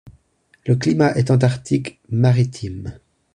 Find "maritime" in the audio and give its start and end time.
2.09-2.97